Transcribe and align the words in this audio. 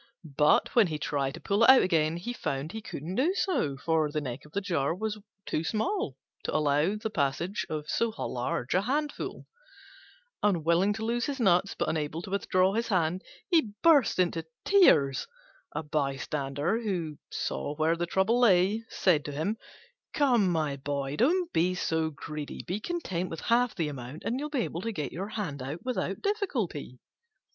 But 0.35 0.73
when 0.73 0.87
he 0.87 0.97
tried 0.97 1.35
to 1.35 1.39
pull 1.39 1.63
it 1.63 1.69
out 1.69 1.83
again, 1.83 2.17
he 2.17 2.33
found 2.33 2.71
he 2.71 2.81
couldn't 2.81 3.13
do 3.13 3.35
so, 3.35 3.77
for 3.77 4.09
the 4.09 4.19
neck 4.19 4.45
of 4.45 4.51
the 4.51 4.59
jar 4.59 4.95
was 4.95 5.19
too 5.45 5.63
small 5.63 6.17
to 6.43 6.55
allow 6.55 6.81
of 6.93 7.01
the 7.01 7.11
passage 7.11 7.67
of 7.69 7.87
so 7.87 8.09
large 8.09 8.73
a 8.73 8.81
handful. 8.81 9.45
Unwilling 10.41 10.91
to 10.93 11.05
lose 11.05 11.27
his 11.27 11.39
nuts 11.39 11.75
but 11.77 11.87
unable 11.87 12.23
to 12.23 12.31
withdraw 12.31 12.73
his 12.73 12.87
hand, 12.87 13.21
he 13.51 13.75
burst 13.83 14.17
into 14.17 14.43
tears. 14.65 15.27
A 15.71 15.83
bystander, 15.83 16.81
who 16.81 17.19
saw 17.29 17.75
where 17.75 17.95
the 17.95 18.07
trouble 18.07 18.39
lay, 18.39 18.83
said 18.89 19.23
to 19.25 19.31
him, 19.31 19.55
"Come, 20.15 20.49
my 20.49 20.77
boy, 20.77 21.15
don't 21.15 21.53
be 21.53 21.75
so 21.75 22.09
greedy: 22.09 22.63
be 22.65 22.79
content 22.79 23.29
with 23.29 23.41
half 23.41 23.75
the 23.75 23.87
amount, 23.87 24.23
and 24.25 24.39
you'll 24.39 24.49
be 24.49 24.61
able 24.61 24.81
to 24.81 24.91
get 24.91 25.11
your 25.11 25.27
hand 25.27 25.61
out 25.61 25.85
without 25.85 26.23
difficulty." 26.23 26.97